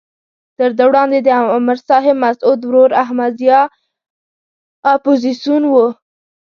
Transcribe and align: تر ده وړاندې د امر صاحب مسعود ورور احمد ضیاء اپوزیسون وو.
تر 0.57 0.69
ده 0.77 0.83
وړاندې 0.89 1.19
د 1.21 1.29
امر 1.57 1.77
صاحب 1.87 2.15
مسعود 2.25 2.59
ورور 2.63 2.91
احمد 3.03 3.31
ضیاء 3.41 3.65
اپوزیسون 4.93 5.61
وو. 5.71 5.87